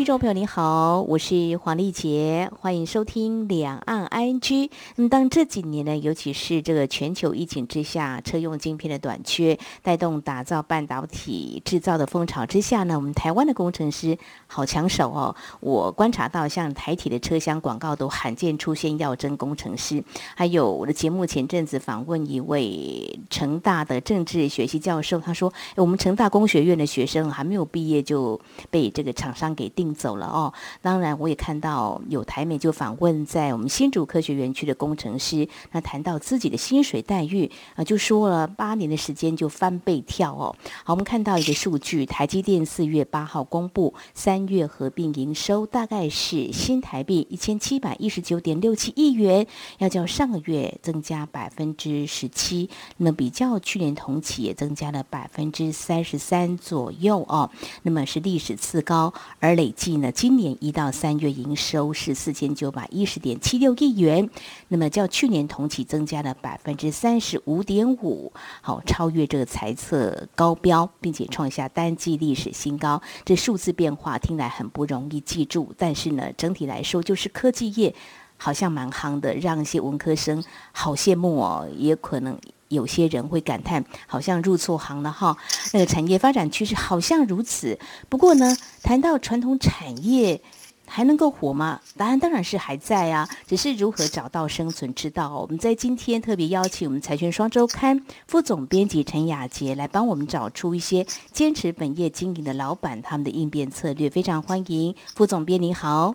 [0.00, 4.70] 听众朋友，你好，我是黄丽杰，欢迎收听两岸 ING。
[4.96, 15.36] 那么，当这几年呢，尤其是这个全球疫情之下，车用晶片的短缺带动打造半导体制造的风潮之下呢，我们台湾的工程师好抢手哦。
[15.60, 20.02] 我观察到，像台体的车厢广告都罕见出现要征工程师，
[20.34, 28.40] 还有我的节目前阵子访问一位成大的政治学系教授，他说，我们成大工学院的学生还没有毕业就
[28.70, 29.89] 被这个厂商给定。
[29.94, 40.54] 走了哦，当然我也看到有台媒就访问在我们新竹科学园区的工程师，那谈到自己的薪水待遇啊，就说了八年的时间就翻倍跳哦。
[40.84, 49.46] 好，我们看到一个数据，台积电四月八号公布三月合并营收大概是新台币一千七百一十九点六七亿元，
[49.78, 57.50] 要较上个月增加百分之十七，那么比较去年同期也增加了百分之三十三左右哦，
[57.82, 59.70] 那么是历史次高，而累。
[59.80, 64.28] 计呢，今年一到三月营收是四千九百一十点七六亿元，
[64.68, 73.00] 那么较去年同期增加了百分之三十五点五，好，超越这个财测高标，并且创下单季历史新高。
[73.24, 77.94] 这数字变化听来很不容易记住，但是呢，整体来说就是科技业
[78.36, 82.38] 好像蛮夯的，让一些文科生好羡慕哦，也可能。
[82.70, 85.36] 有些人会感叹，好像入错行了哈。
[85.72, 87.78] 那个产业发展趋势好像如此。
[88.08, 90.40] 不过呢，谈到传统产业
[90.86, 91.80] 还能够活吗？
[91.96, 95.36] 答案当然是还在啊，只是如何找到生存之道。
[95.38, 104.08] 我们在今天特别邀请我们财讯双周刊副总编辑陈雅洁来帮我们找出一些坚持本业经营的老板他们的应变策略。
[104.08, 106.14] 非常欢迎副总编，你好。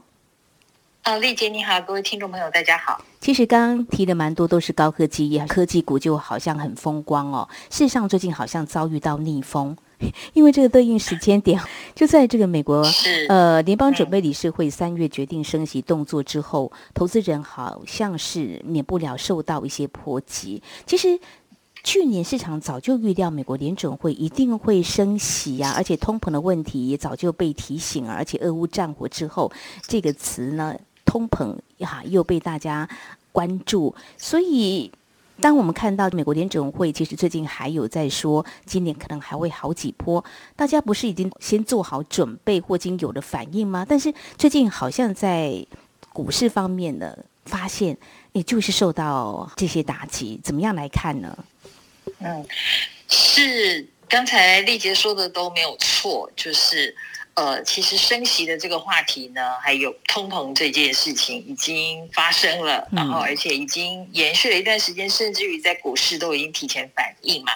[1.03, 2.99] 啊，丽姐你好，各位听众朋友大家好。
[3.25, 7.49] 其实刚刚提的蛮多都是高科技业，科技股就好像很风光哦。
[7.71, 9.75] 事实上最近好像遭遇到逆风，
[10.33, 11.59] 因为这个对应时间点
[11.95, 12.85] 就在这个美国
[13.27, 20.61] 呃联邦准备理事会三月决定升息动作之后，投资人好像是免不了受到一些波及。
[20.85, 21.19] 其实
[21.83, 29.51] 去年市场早就预料美国联准会一定会升息呀、啊，而且通膨的问题也早就被提醒，而且俄乌战火之后
[29.87, 30.75] 这个词呢。
[31.05, 32.89] 通膨哈又被大家
[33.31, 34.91] 关注，所以
[35.39, 40.23] 当我们看到美国联准会其实最近还有在说，今年可能还会好几波，
[40.55, 43.85] 大家不是已经先做好准备或已经有了反应吗？
[43.87, 45.65] 但是最近好像在
[46.11, 47.97] 股市方面呢，发现
[48.31, 51.37] 也就是受到这些打击，怎么样来看呢？
[52.19, 52.45] 嗯，
[53.07, 56.95] 是刚才丽杰说的都没有错，就是。
[57.35, 67.51] 呃，其实升息的这个话题呢，还有通膨这件事情已经发生了，然后而且已经延续了一段时间，甚至于在股市都已经提前反应嘛。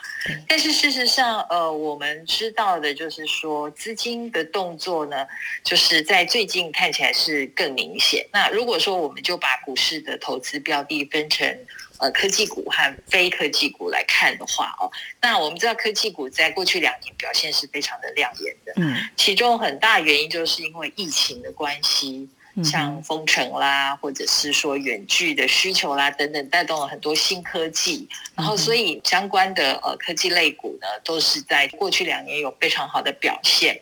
[0.50, 5.26] 但是事实上，呃，我们知道的就是说，资金的动作呢，
[5.64, 8.28] 就是在最近看起来是更明显。
[8.34, 11.58] 那如果说我们就把股市的投资标的分成。
[12.00, 14.90] 呃，科技股和非科技股来看的话，哦，
[15.22, 22.30] 那我们知道科技股在过去两年表现是非常的亮眼的，嗯，其中很大原因就是因为疫情的关系，
[22.64, 33.78] 像封城啦，或者是说远距的需求啦等等，带动了很多新科技，然后所以相关的呃科技类股呢，都是在过去两年有非常好的表现。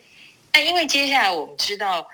[0.52, 2.04] 那因为接下来我们知道。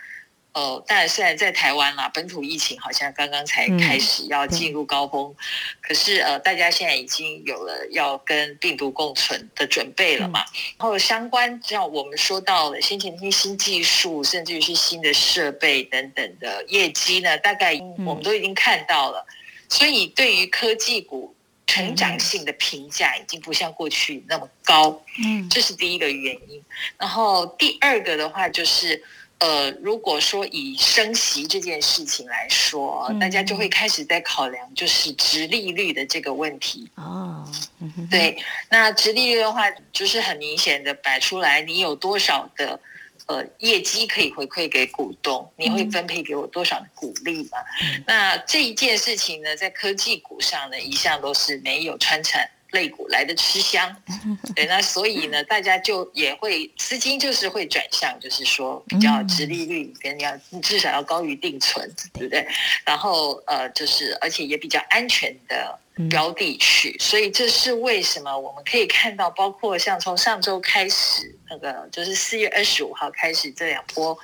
[0.55, 5.37] 呃，当然，虽然在台湾啦，本土疫情好像刚刚才开始要进入高峰，嗯、
[5.83, 10.43] 可是呃，大家现在已经有了要跟病毒共存的准备了嘛。
[10.43, 10.47] 嗯、
[10.79, 17.75] 然后相关像我们说到了先前那些新技术，甚至于是新的设备等等的业绩呢，大概
[18.07, 19.27] 我们都已经看到了。
[19.29, 19.35] 嗯、
[19.69, 21.35] 所以对于科技股
[21.67, 25.03] 成长性的评价已经不像过去那么高。
[25.19, 26.63] 嗯，这是第一个原因。
[26.97, 29.03] 然后第二个的话就是。
[29.41, 36.89] 呃，如果说以升息这件事情来说，嗯、大家就会开始在考量，就是殖利率的这个问题。
[36.95, 37.45] 哦，
[37.81, 38.39] 嗯、对，
[38.71, 42.81] 那殖利率的话，就是很明显的摆出来，你有多少的
[43.27, 47.59] 呃业绩可以回馈给股东，你会分配给我多少的股利嘛？
[47.83, 52.49] 嗯、那这一件事情呢，在科技股上呢，一向都是没有穿产。
[52.75, 53.97] 类股来的吃香，
[54.55, 62.47] 对，那所以呢，大家就也会资金就是会转向，就是说比较直利率跟要至少要高于定存，对不对？
[62.85, 65.79] 然后呃，就是而且也比较安全的
[66.11, 74.19] 标的去，所以这是为什么我们可以看到，包括像从上周开始那个就是四月二十五号开始这两波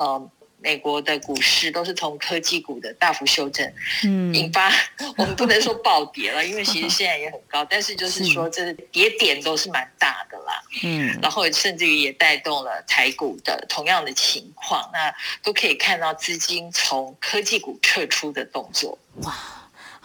[0.00, 0.30] 呃。
[0.60, 3.72] 美国的股市都是从科技股的大幅修正，
[4.04, 4.72] 嗯，引发
[5.16, 19.57] 我们不能说暴跌了，因为其实现在也很高，但是就是说这跌点都是蛮大的啦，嗯，然后甚至于也带动了台股的同样的情况，那都可以看到资金从科技股撤出的动作，哇。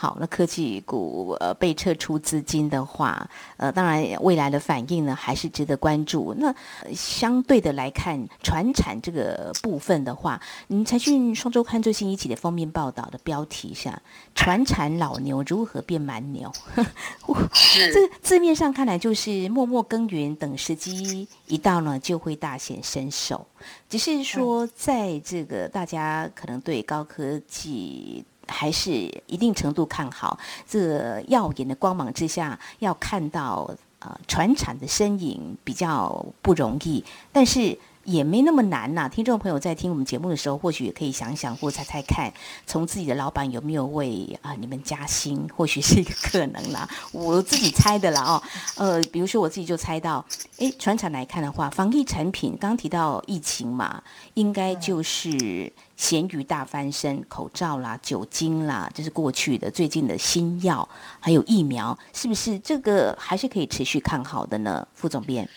[0.03, 6.35] 好，那科技股呃被撤出资金的话，呃，当然未来的反应呢还是值得关注。
[6.37, 6.53] 那
[6.93, 14.01] 相对的来看，传产这个部分的话，嗯财讯双周刊最新一期的封面报道的标题下，
[14.35, 16.51] 传产老牛如何变蛮牛？
[17.53, 23.47] 是这字面上看来就是默默耕耘，等时机一到呢就会大显身手。
[23.87, 28.25] 只是说，在这个大家可能对高科技。
[28.53, 28.91] 还是
[29.25, 30.37] 一定程度看好，
[30.69, 33.69] 这耀眼的光芒之下，要看到
[33.99, 39.09] 呃船产的身影比较不容易，但是也没那么难呐、啊。
[39.09, 42.31] 听众朋友在听我们节目的时候，或许也可以想想或猜猜看，
[42.67, 46.87] 从自己的老板有没有为啊、呃、你们加薪，或许是一个可能啦。
[47.11, 48.43] 我自己猜的啦哦，
[48.75, 50.23] 呃，比如说我自己就猜到，
[50.59, 54.03] 哎，船产来看的话，防疫产品刚刚提到疫情嘛，
[54.35, 55.71] 应该就是。
[55.95, 59.69] 咸鱼大翻身，口罩啦、酒精啦，这是过去的。
[59.69, 60.87] 最近的新药
[61.19, 64.85] 还有疫苗，是不是这个还是可以持续看好的呢？
[64.95, 65.47] 副总编，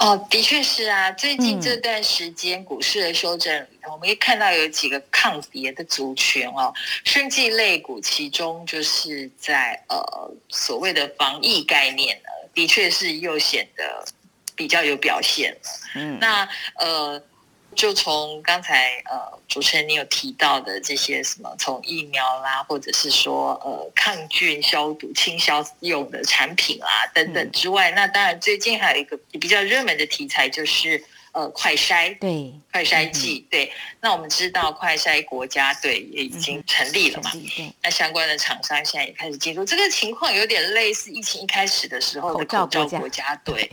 [0.00, 1.10] 哦，的确是啊。
[1.12, 6.72] 最近这段时间股市的修正里头，嗯、我们可以看到有几个抗跌的族群哦，
[7.04, 14.04] 生技类股，其中就是在呃所谓的防疫概念呢，的确是又显得
[14.54, 15.58] 比较有表现了。
[15.96, 17.20] 嗯，那呃。
[17.76, 31.00] 就从刚才呃主持人你有提到的这些什么，从疫苗啦，或者是说呃抗菌消毒、清消用的产品啦等等之外，嗯、那当然最近还有一个比较热门的题材就是
[31.32, 33.72] 呃快筛，对，快筛剂，嗯、对。
[34.00, 43.70] 那我们知道快筛国家队也已经成立了嘛，嗯、那相关的厂商现在也开始进入，这个情况有点类似疫情一开始的时候的口罩国家队。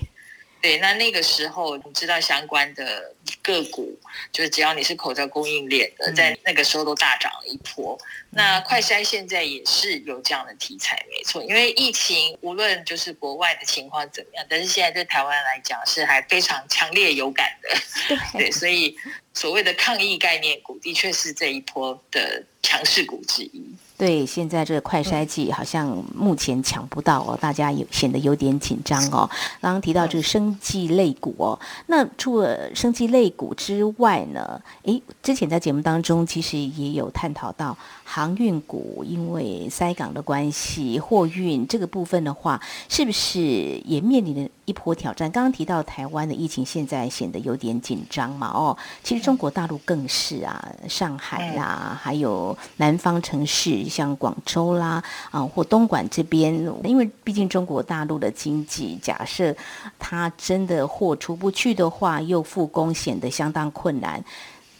[0.63, 3.99] 对，那那个时候你知道相关的个股，
[4.31, 7.99] 就是只要你是口罩供应链的，在那个时候都大涨了一波。
[8.29, 18.17] 那快筛现在也是有这样的题材，没错，因为疫情无论就是国外的情况怎么样，但是现在对台湾来讲是还非常强烈有感的。
[18.39, 18.97] 对，所以
[19.33, 23.61] 所谓的抗疫概念股，的确是这一波的强势股之一。
[24.03, 29.29] 对，现在这个快筛剂好像目前抢不到哦，大家有显得有点紧张哦。
[29.61, 31.57] 刚刚提到这个生技类股哦，
[31.87, 43.41] 那除了生技类股之外呢，诶，之前在节目当中其实也有探讨到航运股，因为塞港的关系，货运这个部分的话，是不是
[43.85, 45.31] 也面临了一波挑战？
[45.31, 53.83] 刚刚提到台湾的疫情现在显得有点紧张嘛，哦，其实中国大陆更是啊，上海啦、啊，还有南方城市。
[53.89, 56.53] 像广州啦啊，或东莞这边，
[56.83, 59.55] 因为毕竟中国大陆的经济，假设
[59.99, 64.23] 它真的货出不去的话，又复工显得相当困难。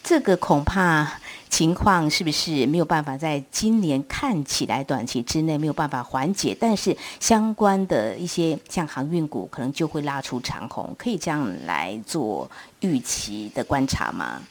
[0.04, 1.20] 这个恐怕
[1.54, 6.58] 情况是不是没有办法在今年看起来短期之内没有办法缓解？
[6.60, 14.42] 但是相关的一些像航运股，可能就会拉出长虹，可以这样来做预期的观察吗？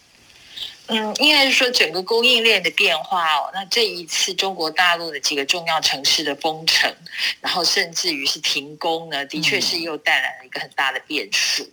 [0.86, 3.50] 嗯，应该是说整个供应链的变化哦。
[3.54, 6.92] 那这一次中国大陆的几个重要城市的封城，
[7.40, 11.62] 然后甚至于是停工呢，的确是又带来了一个很大的变数。
[11.62, 11.70] 嗯、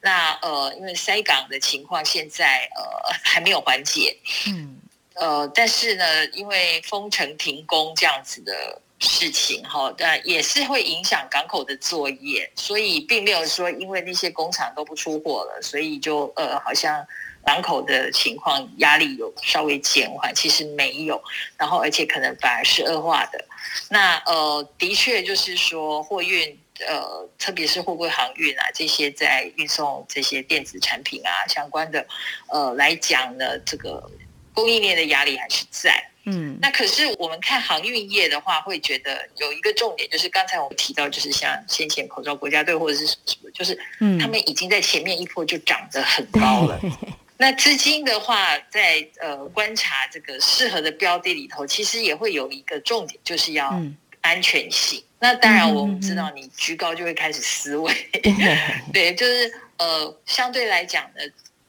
[0.00, 4.16] 那呃，因为塞港的情况现在呃还没有缓解，
[4.46, 4.76] 嗯，
[5.14, 17.06] 呃，但是呢，因为封城停工这样子的事情哈，但也是会影响港口的作业，所以并没有说因为那些工厂都不出货了，所以就呃好像。
[17.44, 21.20] 港口的情况压力有稍微减缓，其实没有，
[21.58, 23.44] 然后而且可能反而是恶化的。
[23.90, 32.06] 那呃，的确就是说货运呃，特别是货柜航运啊，这些在运送这些电子产品啊相关的
[32.48, 34.08] 呃来讲呢，这个
[34.52, 36.08] 供应链的压力还是在。
[36.24, 43.76] 嗯，那可是我们看航运业的话，会觉得有一个重点，就是刚才我们提到，就是像先前口罩国家队或者是什么，就是
[44.20, 46.78] 他们已经在前面一波就涨得很高了。
[47.38, 53.82] 那资金的话，在呃观察这个适合的标的里头，其实也会有一个重点，就是要
[54.20, 55.00] 安全性。
[55.00, 57.92] 嗯、那当然，我们知道你居高就会开始思维，
[58.22, 58.58] 嗯、
[58.94, 61.20] 对，就是呃相对来讲呢，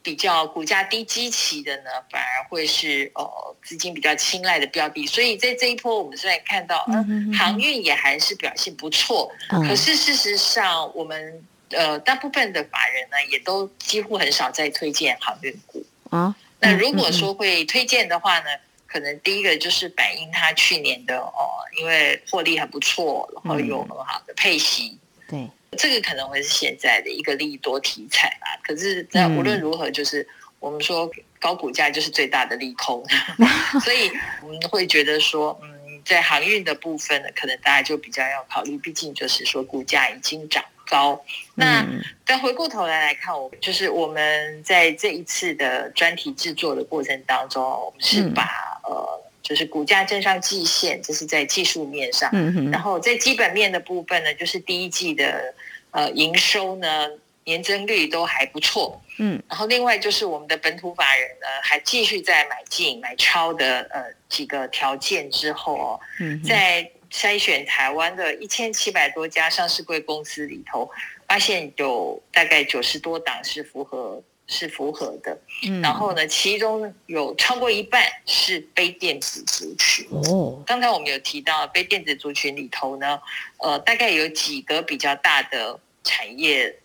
[0.04, 5.08] 比较股价低基期的呢，反而会是呃资金比较青睐的标的。
[5.08, 7.04] 所以在这一波，我们虽然看到，呃、
[7.36, 11.44] 航运也还是表现不错，嗯、可是事实上我们。
[11.76, 16.36] 呃，大部分的法人呢，也都几乎很少在推荐航运股啊。
[16.60, 18.46] 那如果说会推荐的话呢，
[18.86, 25.00] 可能第一个就是反映它去年的哦，因为获利很不错，然后有很好的配息。
[25.28, 28.48] 对，这个可能会是现在的一个利多题材吧。
[28.64, 30.28] 可是，那无论如何，就是
[30.60, 33.04] 我们说高股价就是最大的利空，
[33.84, 34.12] 所以
[34.42, 35.70] 我们会觉得说，嗯。
[36.06, 41.24] 在航运的部分呢，可能大家就比较要考虑，毕竟就是说股价已经涨高。
[41.56, 41.88] 那
[42.26, 48.44] 再回过头来来看，我就是我们在这一次的专题制作的过程当中，我们是把
[48.84, 52.30] 呃，就是股价站上季线，这是在技术面上。
[52.70, 55.54] 然后在基本面的部分呢，就是第一季的
[55.94, 57.10] 呃营收呢。
[57.46, 70.90] 年增率都还不错，嗯，然后另外就是我们的本土法人呢，还继续在买进买超的呃几个条件之后哦，嗯，在筛选台湾的一千七百多家上市贵公司里头，
[71.28, 80.62] 发现有大概九十多档是符合是符合的，嗯，然后呢，其中有超过一半是非电子族群哦。
[80.66, 83.20] 刚才我们有提到非电子族群里头呢，
[83.58, 86.76] 呃，大概有几个比较大的产业。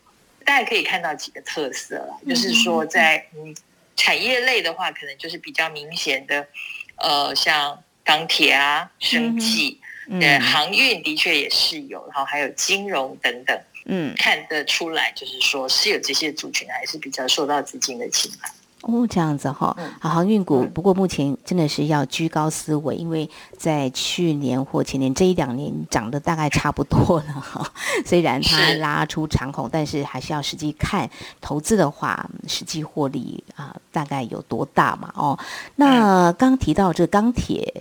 [0.45, 3.55] 大家可以看到几个特色了，就是说在嗯
[3.97, 6.49] 产业类的话，可能就是比较明显的，
[6.97, 9.79] 呃，像钢铁啊、生技，
[10.23, 18.51] 呃，航运的确也是有，然后还有金融等等，嗯，看得出来，就是说是有这些族群还是比较受到资金的青睐。
[18.83, 27.73] 哦，这样子哈，好，航运股不过目前真的是要居高思维，因为在去年或前年这一两年涨得大概差不多了哈。
[28.07, 35.13] 虽然它拉出长红，但是还是要实际看投资的话，实际获利啊大概有多大嘛？
[35.17, 35.37] 哦，
[35.75, 37.73] 那刚提到这钢铁。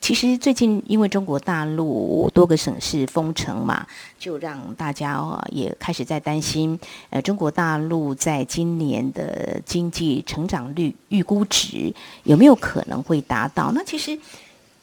[0.00, 3.86] 其实最近因为中国大陆多个省市封城嘛，
[4.18, 6.78] 就让大家也开始在担心，
[7.10, 11.92] 呃，中国大陆在今年的经济成长率预估值
[12.24, 13.72] 有没有可能会达到？
[13.72, 14.18] 那其实。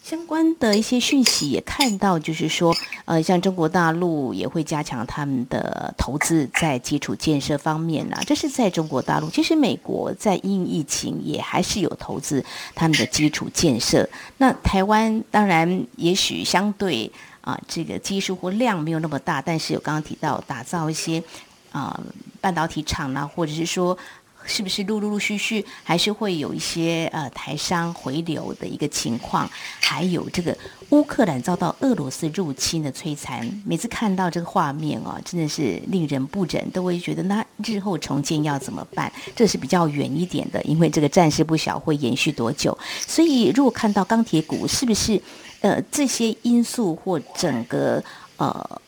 [0.06, 2.72] 相关的一些讯息也看到，就是说，
[3.06, 8.22] 呃，像中国大陆也会加强他们的投资在基础建设方面啦。
[8.24, 12.46] 这是在中国大陆，其实美国在因疫情也还是有投资
[12.76, 14.08] 他们的基础建设。
[14.38, 21.24] 那台湾当然也许相对啊、这个基数或量没有那么大，但是有刚刚提到打造一些
[21.72, 22.00] 啊、
[22.40, 23.98] 半导体厂啦，或者是说。
[24.46, 29.50] 是不是陆陆陆续续还是会有一些呃台商回流的一个情况？
[29.80, 30.56] 还有这个
[30.90, 39.12] 乌克兰遭到俄罗斯入侵的摧残，每次看到这个画面哦，真的是令人不忍，都会觉得那日后重建要怎么办？
[39.36, 42.78] 这是比较远一点的，因为这个战事不晓会延续多久。
[43.08, 45.20] 所以如果看到钢铁股，是不是
[45.62, 48.04] 呃这些因素或整个
[48.38, 48.82] 呃？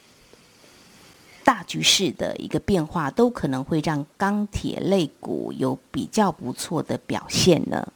[1.47, 7.87] 大局势的一个变化，都可能会让钢铁类股有比较不错的表现呢。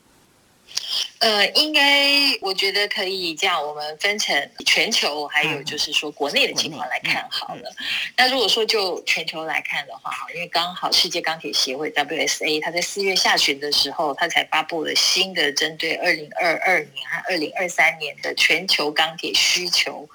[1.20, 4.34] 呃，应该我觉得可以这样，我们分成
[4.66, 7.70] 全球，还有就是说国内的情况来看好了。
[7.78, 20.08] 嗯、那如果说就全球来看的话，哈，因为刚好世界钢铁协会 WSA，它在四月下旬的时候，它才发布了新的针对二零二二年和二零二三年的全球钢铁需求。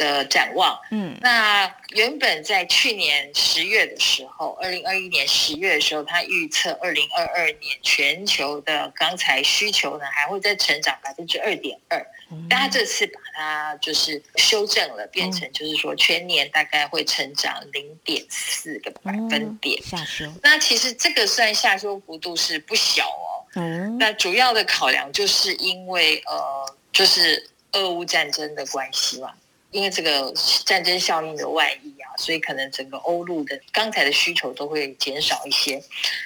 [0.00, 12.02] 的展望，嗯，那原本在去年十月的时候，二零二一年十月的时候，他预测二零二二年全球的钢材需求呢还会再成长百分之二点二，
[12.48, 20.24] 但他这次把它就是修正了，变成就是说全年大概会成长零点四个百分点，下修。
[20.42, 29.30] 那其实这个算下修幅度是不小哦，嗯，那主要的考量就是因为呃，就是俄乌战争的关系嘛。
[29.70, 30.32] 因为这个
[30.64, 35.80] 战争效应的外溢啊，所以可能整个欧陆的钢材的需求都会减少一些，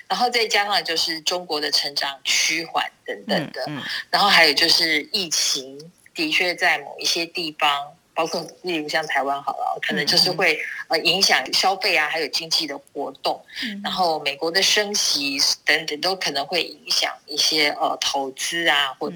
[0.09, 3.77] 然后再加上就是中国的成长趋缓等等的，嗯。
[3.77, 5.79] 嗯、然后还有就是疫情
[6.15, 10.59] 的确在某一些地方，包括例如像台湾好了，可能就是会
[10.89, 19.13] 呃影响消费啊，还有经济的活动，嗯、然后美国的升息等等都可能会影响一些呃投资啊或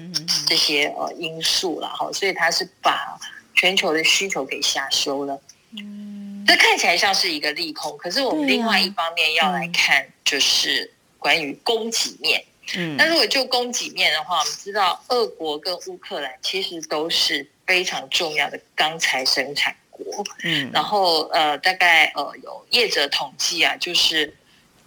[0.47, 3.19] 这些呃因素了哈，所以他是把。
[3.59, 5.37] 全球的需求给下修了，
[5.77, 12.41] 嗯，这看起来像是一个利空，可是我们另外一方面要来看，就是关于供给面。
[12.77, 20.05] 嗯，那如果就供给面的话，我们知道俄国跟乌克兰其实都是非常重要的钢材生产国，
[20.45, 24.33] 嗯，然后呃，大概呃有业者统计啊，就是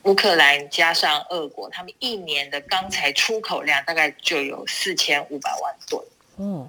[0.04, 6.02] 乌克兰加上俄国，他们一年的钢材出口量大概就有四千五百万吨，
[6.36, 6.66] 哦，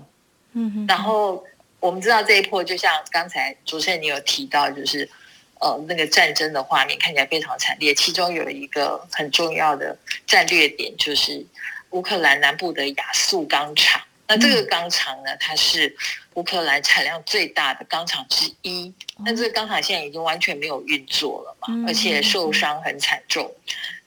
[0.52, 1.42] 嗯，然后。
[1.84, 5.08] 我们知道这一波，就像刚才主持人你有提到，就是，
[5.60, 7.94] 呃那个战争的画面看起来非常惨烈。
[7.94, 11.46] 其中有一个很重要的战略点，就是
[11.90, 14.02] 乌克兰南部的亚速钢厂。
[14.30, 15.94] 那这个钢厂呢，它是
[16.36, 18.94] 乌克兰产量最大的钢厂之一。
[19.26, 23.54] 那这个钢厂现在已经完全没有运作了嘛，而且受伤很惨重。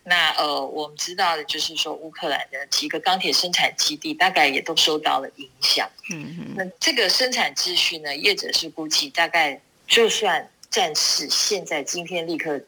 [0.08, 5.90] 那呃，我们知道的就是说，乌克兰的几个钢铁生产基地大概也都受到了影响。
[6.12, 6.54] 嗯嗯。
[6.56, 12.60] 那这个生产秩序呢，业者是估计大概就算战事现在今天立刻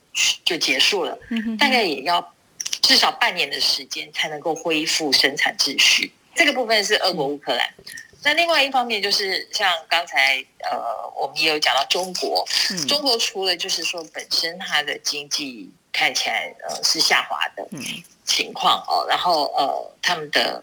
[0.44, 1.16] 就结束了，
[1.60, 2.34] 大概也要
[2.82, 6.12] 至少半年的时间才能够恢复生产秩序。
[6.34, 7.72] 这个部分是俄国乌克兰。
[8.24, 12.44] 那另外一方面就是像刚才呃，我们也有讲到中国，
[12.88, 15.70] 中国除了就是说本身它的经济。
[15.92, 17.66] 看起来呃是下滑的
[18.24, 20.62] 情况哦，然后呃他们的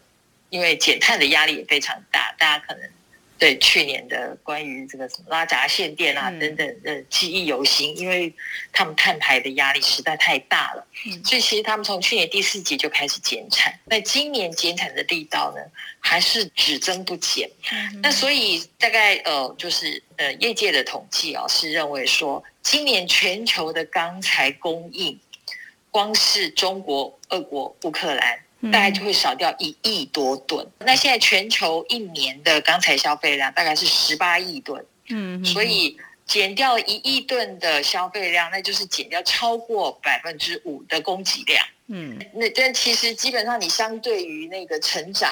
[0.50, 2.90] 因为减碳的压力也非常大，大家可能
[3.38, 8.34] 对去年的关于这个什么拉闸限电啊等等的记忆犹新，因为
[8.72, 10.86] 他们碳排的压力实在太大了，
[11.24, 15.62] 所以其实他们从去年第四季就开始减产，那今年减产的力道呢
[16.00, 17.50] 还是只增不减，
[18.02, 25.20] 那所以大概呃就是呃业界的统计啊、哦、是认为说今年全球的钢材供应。
[25.92, 28.38] 光是中国、俄国、乌克兰，
[28.72, 30.66] 大概就会少掉一亿多吨。
[30.80, 41.66] 嗯、那现在全球一年的钢材消费量大概是十八亿吨，嗯，所以减掉一亿吨的消费量，那就是减掉超过百分之五的供给量。
[41.88, 45.32] 嗯，那但其实基本上你相对于那个成长，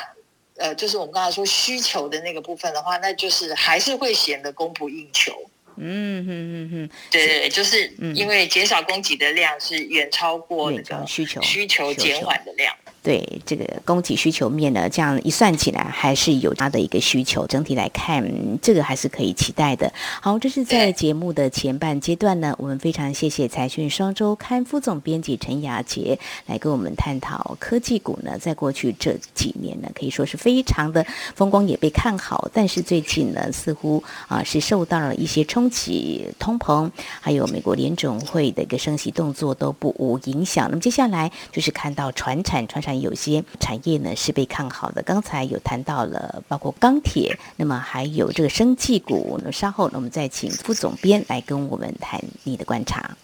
[0.57, 5.33] 呃，就是我们刚才说需求的那个部分的话，那就是还是会显得供不应求。
[5.75, 12.71] 嗯哼哼哼，对对，就是因为减少供给的量是远超过那个需求需求减缓的量。
[13.03, 17.45] 对这个供给需求面呢，这样一算起来，还是有它的一个需求。
[17.47, 18.25] 整体来看，
[18.61, 19.91] 这个还是可以期待的。
[20.21, 32.49] 好，这是在节目的前半阶段呢，我们非常谢谢财讯双周刊副总编辑陈雅杰来跟我们探讨科技股呢，在过去这几年呢，可以说是非常的风光，也被看好。
[32.53, 36.89] 但是最近呢，似乎啊是受到了一些冲击，通膨
[37.19, 40.69] 还有美国联总会的一个升息动作都不无影响。
[40.69, 42.92] 那么接下来就是看到传产传产。
[43.01, 49.37] 有些产业呢是被看好的，刚才有谈到了，包括钢铁，那么还有这个生技股。
[49.39, 53.17] 那么稍后呢，我们再请副总编来跟我们谈你的观察。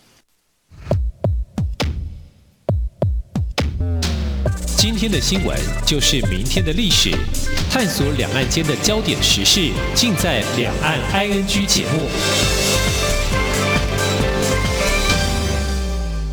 [4.77, 7.11] 今天的新闻就是明天的历史，
[7.69, 12.88] 探索两岸间的焦点时事，尽在《两岸 ING》节目。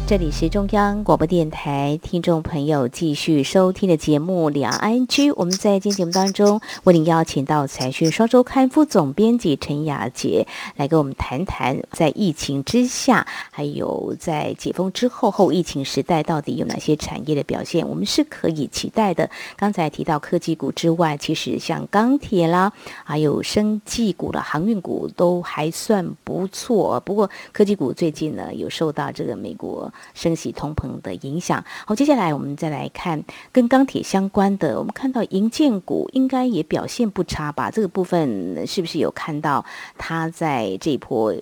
[0.09, 19.29] 这里是中央广播电台听众朋友继续收听的节目《两岸居》，我们在今天节目当中为您邀请到财讯双周刊副总编辑陈雅洁来跟我们谈谈，在疫情之下，还有在解封之后后疫情时代，到底有哪些产业的表现，我们是可以期待的。
[19.57, 27.01] 刚才提到科技股之外，其实像钢铁啦，还有生技股啦、航运股都还算不错。
[27.01, 29.92] 不过科技股最近呢，有受到这个美国。
[30.14, 31.64] 升息通膨的影响。
[31.87, 34.78] 好，接下来我们再来看跟钢铁相关的。
[34.78, 37.70] 我们看到银建股应该也表现不差吧？
[37.70, 39.64] 这个部分是不是有看到
[39.98, 41.35] 它在这波，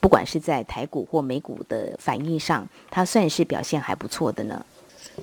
[0.00, 4.64] 不管是在台股或美股的反应上，它算是表现还不错的呢？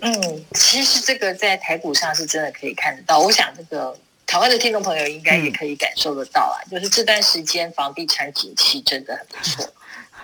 [0.02, 3.20] 嗯，其实这个在台股上是真的可以看得到。
[3.20, 9.66] 我想这个台湾的听众朋友应该也可以感受得到啊，就是这段时间房地产景气真的很不错。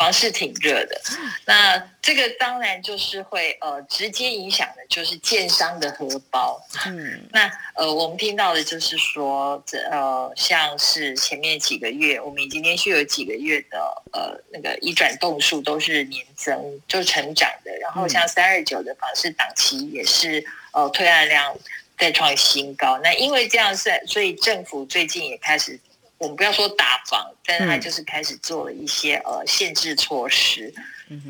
[0.02, 1.00] 房市挺热的，
[1.46, 6.60] 那这个当然就是会呃直接影响的，就是建商的荷包。
[6.88, 13.78] 嗯，那呃我们听到的就是说，这呃像是前面几个月，我们已经连续有几个月的
[14.12, 17.72] 呃那个一转动数都是年增，就成长的。
[17.78, 21.56] 然后像三二九的房市档期也是呃推案量
[22.00, 22.98] 再创新高。
[23.04, 25.80] 那因为这样算，所以政府最近也开始。
[26.22, 30.72] 我们不要说打房，但是他就是开始做了一些呃限制措施，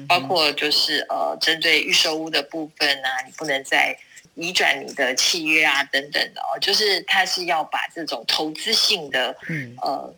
[0.05, 3.97] 包括就是呃针对预售屋的部分啊，你不能再
[4.35, 9.33] 移转你的契约啊等等的哦，就是他是要把这种投资性的，
[9.81, 10.13] 呃，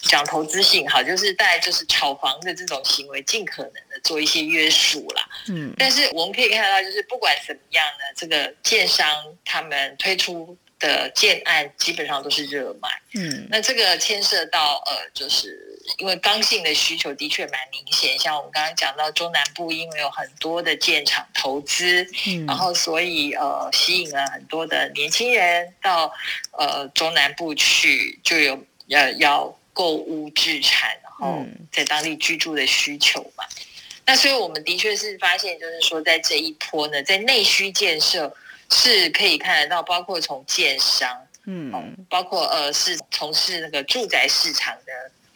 [0.00, 5.24] 讲投资性好，就是大概就是炒房的这种行为，尽可能的做一些约束啦。
[5.46, 9.06] 嗯，但是我们可以看到，就是不管怎么样呢，这个建商
[9.44, 10.58] 他们推出。
[10.78, 26.12] 的建案基本上都是热卖，嗯，那这个牵涉到呃，就是因为刚性的需求的确蛮明显，像我们刚刚讲到中南部，因为有很多的建厂投资，嗯，然后所以呃，吸引了很多的年轻人到
[26.52, 30.90] 呃中南部去，就有要要购物置产。
[31.20, 33.44] 然后在当地居住的需求嘛。
[33.44, 33.66] 嗯、
[34.06, 38.32] 那所以我们的确是发现，就是说在这一波呢，在内需建设
[38.70, 41.08] 是可以看得到，包括从建商，
[41.46, 44.92] 嗯，包括呃是从事那个住宅市场的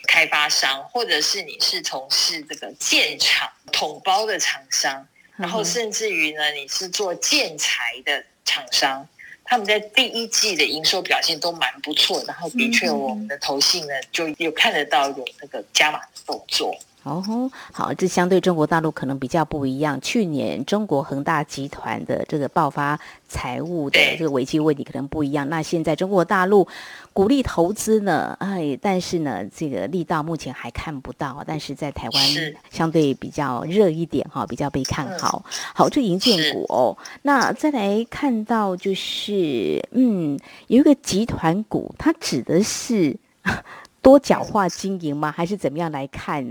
[0.06, 9.06] 开发商，或者是你是从事这个建厂统包的厂商，然后甚至于呢，你是做建材的厂商。
[9.44, 16.74] 他们在第一季的营收表现都蛮不错，然后的确我们的投信呢就有看得到有那个加码的动作。
[17.02, 20.00] 哦，好，这相对中国大陆可能比较不一样。
[20.00, 22.98] 去年中国恒大集团的这个爆发
[23.32, 25.48] 财务的这个危机问题可能不一样。
[25.48, 26.68] 那现在中国大陆
[27.14, 31.42] 鼓励投资呢，哎，但是呢，这个力道目前还看不到。
[31.46, 32.22] 但是在台湾
[32.70, 35.42] 相对比较热一点哈，比较被看好。
[35.74, 43.16] 好，这银建股哦，那再来看到就是，嗯，有一个集团股，它指的是。
[44.02, 45.30] 多角化经营吗？
[45.30, 46.44] 还是怎么样来看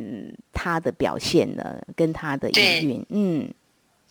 [0.53, 1.75] 它的表现呢？
[1.97, 3.53] 跟它的营运，嗯。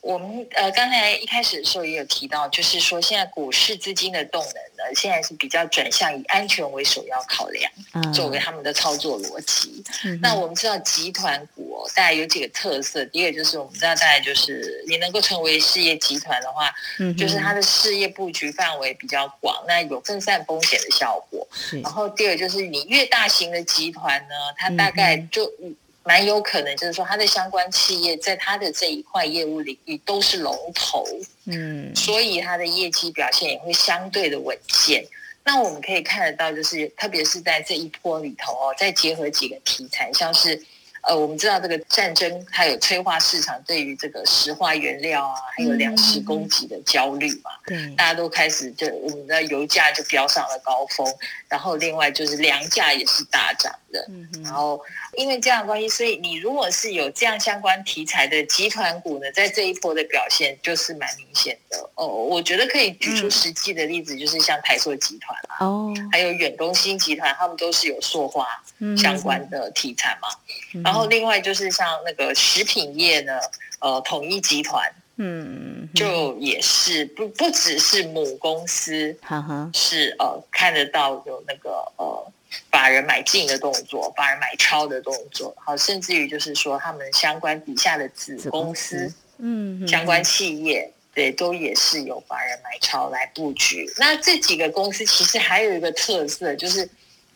[0.02, 7.70] 我们呃，刚才一开始的时候也有提到，就是说现在股市资金的动能呢，现在是比较转向以安全为首要考量，
[8.12, 9.84] 作为他们的操作逻辑。
[10.04, 13.04] 嗯、那我们知道集团股哦，大概有几个特色。
[13.06, 21.46] 第一个就是我们知道，大概就是你能够成为事业集团的话，嗯、就是它的事业布局范围比较广，那有分散风险的效果。
[21.82, 25.44] 然后第二就是你越大型的集团呢，它大概就。
[25.62, 31.04] 嗯蛮有可能，就是说，它的相关企业在它的这一块业务领域都是龙头，
[31.46, 35.04] 嗯，所以它的业绩表现也会相对的稳健。
[35.44, 40.62] 那我们可以看得到，就是特别是在这一波里头哦，再结合几个题材，像是。
[41.02, 51.06] 呃，我们知道这个战争它有催化市场对于这个石化原料啊，还有粮食供给的焦虑嘛，嗯，大家都开始就我们的油价就飙上了高峰，
[51.48, 54.80] 然后另外就是粮价也是大涨的，嗯，然后
[55.16, 61.90] 因为这样的关系，所以你如果是有这样相关题材的集团股呢，在这一波的表现就是蛮明显的。
[61.94, 62.06] 哦。
[62.06, 68.46] 我觉得可以举出实际的例子，就是像台塑集团啊，哦，还有远东新集团，他们都是有塑化
[68.96, 70.28] 相关的题材嘛，
[70.74, 70.89] 嗯。
[70.90, 73.38] 然后另外就是像那个食品业呢，
[73.78, 82.32] 呃，统一集团，嗯，就也是不不只是母公司，哈哈，是呃看得到有那个呃
[82.72, 93.88] 法人买进的动作，法人买超的动作，好，甚至于就是说他们相关底下的子公司，嗯，相关企业，对，都也是有法人买超来布局。
[93.96, 96.80] 那这几个公司其实还有一个特色，就是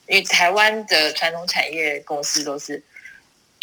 [0.08, 2.82] 因为台湾的传统产业公司都是。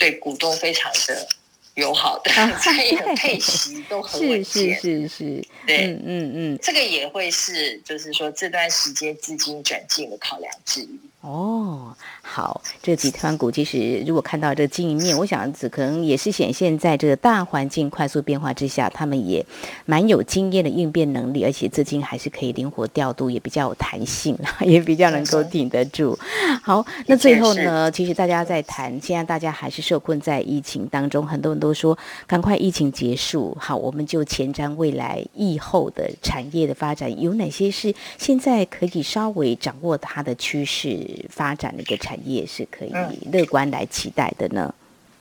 [0.01, 1.27] 对股东非常的
[1.75, 4.73] 友好的， 他也有配息，都很稳健。
[4.75, 10.99] 是是是是，对，嗯嗯嗯，这个也会是，就是说这段时间资金转进的考量之一。
[11.21, 19.45] 哦，好，这个集团股其实如果看到这个经营面，我想只可能也是显现在这个大环境快速变化之下，他们也
[19.85, 26.17] 蛮有经验的应变能力，而且资金还是可以灵活调度，也比较有弹性， 也比较能够挺得住。
[26.63, 41.09] 好，那最后呢，其实大家在谈，现在大家还是受困在疫情当中，很多人都说赶快疫情结束，好，我们就前瞻未来疫后的产业的发展，有哪些是现在可以稍微掌握它的趋势？
[41.29, 42.91] 发展的一个产业是可以
[43.31, 44.73] 乐观来期待的呢？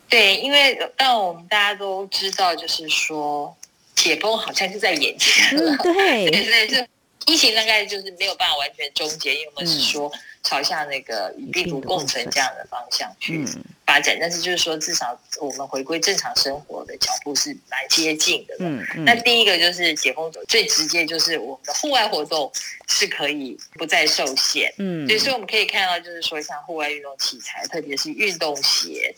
[0.09, 3.57] 对，因为但我们大家都知道，就是说
[3.94, 5.72] 解封好像是在眼前了。
[5.72, 6.88] 嗯、对， 对，对，
[7.26, 10.11] 疫情大概就是没有办法完全终结，因为我们是说
[10.42, 13.44] 朝向那个与病毒共存这样的方向去
[13.90, 14.16] 发展。
[14.20, 18.55] 但是就是说，至少我们回归正常生活的脚步是蛮接近的。
[18.61, 22.53] 嗯，嗯，那第一个就是解封最直接就是我们的户外活动
[22.87, 24.72] 是可以不再受限。
[24.79, 29.12] 嗯，所以我们可以看到，就是说像户外运动器材，特别是运动鞋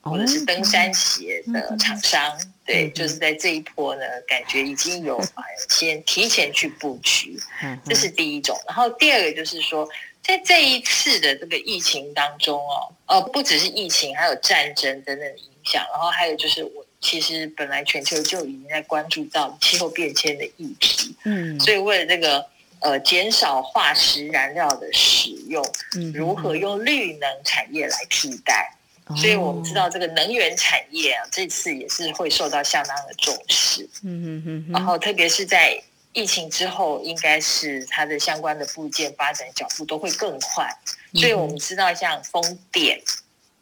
[0.00, 2.36] 或者是登山鞋的厂商。
[2.64, 5.22] 对，就是在这一波呢，感觉已经有
[5.68, 7.38] 先提前去布局，
[7.84, 8.58] 这是第一种。
[8.66, 9.88] 然后第二个就是说，
[10.26, 15.86] 在这一次的这个疫情当中哦，呃，不只是疫情，还有战争等等的影响。
[15.92, 22.44] 然后还有就是，我其实本来全球就已经在关注到气候变迁的议题，嗯，所以为了这个
[22.80, 28.72] 呃减少化石燃料的使用，嗯如何用绿能产业来替代？
[29.16, 33.88] 所以我们知道这个能源产业啊，这次也是会受到相当的重视。
[34.02, 34.72] 嗯嗯嗯。
[34.72, 35.80] 然后特别是在
[36.16, 40.66] 疫情之后，应该是它的相关的部件发展脚步都会更快。
[41.12, 42.98] 所以我们知道像风电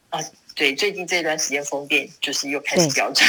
[0.08, 0.20] 啊，
[0.54, 3.26] 对，最近这段时间风电就是又开始飙涨。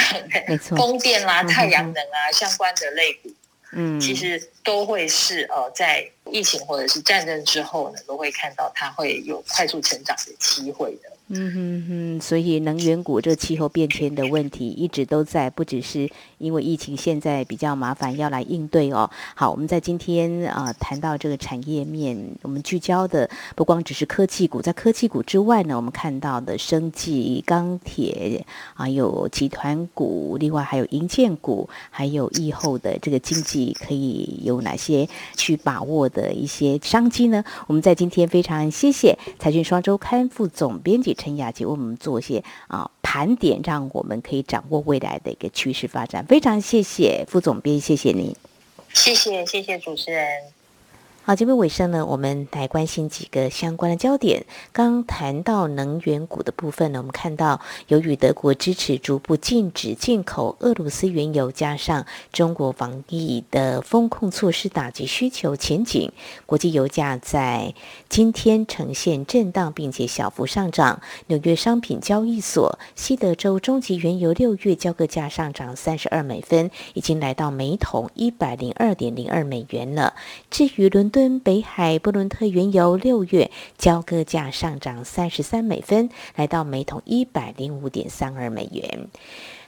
[0.76, 3.34] 风电啦、太阳能啊相关的类股，
[3.72, 11.12] 嗯，其实都会是呃在疫情或者是战争之后呢，都会看到它会有快速成长的机会的。
[11.28, 19.10] 嗯哼哼，所以能源股这气候变迁的问题一直都在，不只是因为疫情现在比较麻烦要来应对哦。
[19.34, 37.44] 好，我们在今天啊、谈到这个产业面，我们聚焦的不光只是科技股，在科技股之外呢，我们看到的生技、钢铁啊，有集团股，另外还有银建股，还有疫后的这个经济可以有有哪些去把握的一些商机呢？
[37.66, 41.14] 我们在今天非常谢谢财讯双周刊副总编辑。
[41.14, 46.24] 陈雅洁为我们做一些啊盘点，让我们可以掌握未来的一个趋势发展。
[46.26, 48.34] 非常谢谢副总编，谢谢您，
[48.92, 50.26] 谢谢谢谢主持人。
[51.28, 54.46] 好，节目尾声呢，我们来关心几个相关的焦点。
[54.70, 66.12] 刚谈到能源股的部分呢，我们看到，由于德国支持逐步禁止进口俄罗斯原油，加上中国防疫的风控措施打击需求前景，
[66.46, 67.74] 国际油价在
[68.08, 71.02] 今天呈现震荡，并且小幅上涨。
[71.26, 80.14] 纽约商品交易所西德州中级原油六月交割价上涨三十二美分，已经来到每桶一百零二点零二美元了。
[80.48, 89.08] 至于伦敦北海布伦特原油六月交割价上涨三十三美分，来到每桶一百零五点三二美元。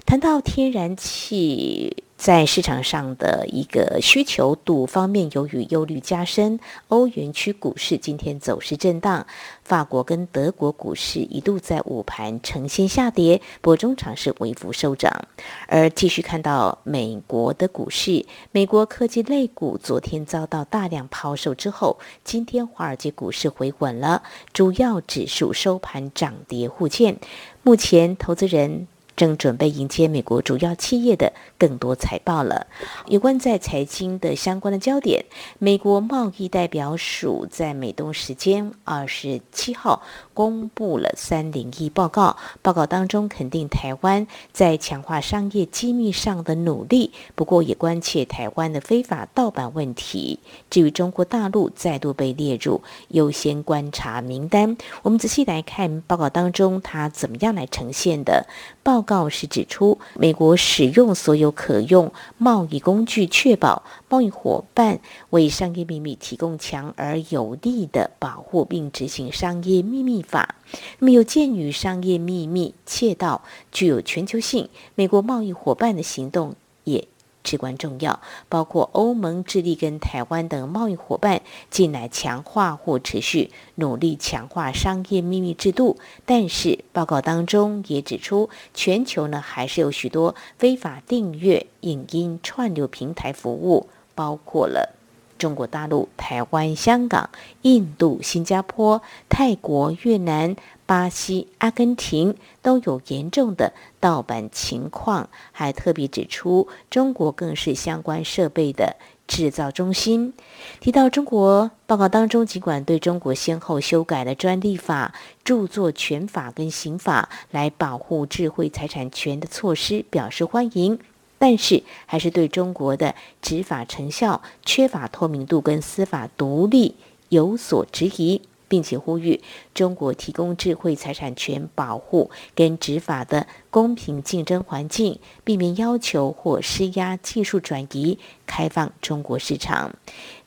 [0.04, 2.04] 谈到天然气。
[2.18, 9.24] 在市场上的一个需求度方面，由于忧虑加深，欧元区股市今天走势震荡。
[9.62, 15.28] 法国跟德国股市一度在午盘呈现下跌，波中场是微幅收涨。
[15.68, 27.18] 而继续看到美国的股市，美国科技类股昨天遭到大量抛售之后，今天华尔街股市回稳了，主要指数收盘涨跌互见。
[27.62, 28.88] 目前投资人。
[29.18, 32.68] 正准备迎接美国主要企业的更多财报了。
[33.08, 35.24] 有关在财经的相关的焦点，
[35.58, 40.02] 美国贸易代表署在美东时间二十七号
[40.38, 50.38] 公布了三零一报告，报告当中肯定台湾在强化商业机密上的努力，不过也关切台湾的非法盗版问题。
[50.70, 58.46] 至于中国大陆再度被列入优先观察名单，我们仔细来看报告当中它怎么样来呈现的。
[58.84, 70.54] 报告是指出，美国使用所有可用贸易工具，确保贸易伙伴为商业秘密提供强而有力的保护，并执行商业秘密法。
[70.98, 77.06] 那么，有鉴于商业秘密窃盗具有全球性，美国贸易伙伴的行动也
[77.44, 81.40] 至关重要，包括欧盟致力跟台湾等贸易伙伴
[81.70, 85.96] 进来强化或持续努力强化商业秘密制度。
[86.26, 94.96] 但是报告当中也指出，全球呢还是有许多非法订阅影音串流平台服务，包括了
[95.38, 97.30] 中国大陆、台湾、香港、
[97.62, 100.56] 印度、新加坡、泰国、越南。
[100.88, 110.32] 巴西、阿根廷都有严重的盗版情况，还特别指出，中国更是相关设备的制造中心。
[110.80, 115.12] 提到中国报告当中，尽管对中国先后修改了专利法、
[115.44, 120.98] 著作权法跟刑法来保护智慧财产权的措施表示欢迎，
[121.38, 126.96] 但是还是对中国的执法成效缺乏透明度跟司法独立
[127.28, 128.42] 有所质疑。
[128.68, 129.40] 并且呼吁
[129.72, 139.94] 中国提供智慧财产权保护跟执法的公平竞争环境，避免要求或施压技术转移，开放中国市场。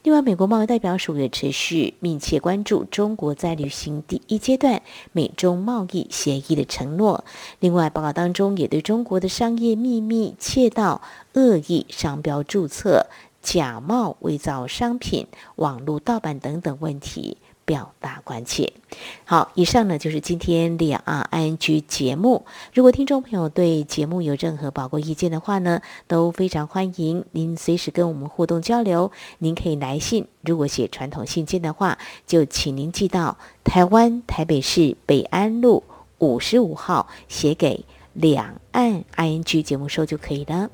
[0.03, 7.23] 另外，美国贸易代表署也持续密切关注中国在履行第一阶段美中贸易协议的承诺。
[7.59, 13.05] 另外，报告当中也对中国的商业秘密窃盗、恶意商标注册、
[13.43, 17.37] 假冒伪造商品、网络盗版等等问题。
[17.65, 18.74] 表达关切。
[19.26, 22.45] 好，以上呢就是今天两岸 ING 节目。
[22.74, 29.12] 如果听众朋友对节目有任何宝贵意见的话呢，都非常欢迎您随时跟我们互动交流。
[29.39, 31.97] 您可以来信，如果写传统信件的话，
[32.28, 35.84] 就请您寄到台湾台北市北安路
[36.19, 40.69] 五十五号，写给两岸 ING 节目收就可以了。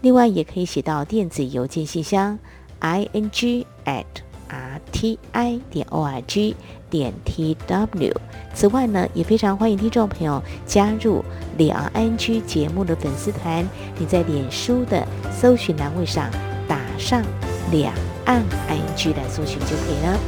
[0.00, 2.38] 另外，也可以写到电子邮件信箱
[2.80, 4.06] ing at
[4.50, 6.56] r t i 点 o r g
[6.90, 8.12] 点 t w。
[8.52, 11.24] 此外呢，也非常欢迎听众朋友加入
[11.56, 13.66] 两岸 ING 节目的粉丝团。
[13.96, 16.28] 你在脸书的搜寻栏位上
[16.66, 17.22] 打上
[17.70, 20.18] “两岸 ING” 来搜寻就可以了。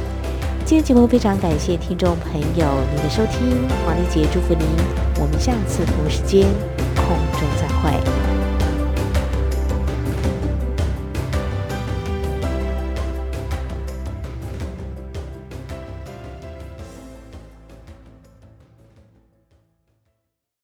[0.65, 4.65] 今天节目非常感谢听众朋友您的收听，黄丽杰祝福您，
[5.19, 6.47] 我们下次同时间
[6.95, 8.32] 空中再会。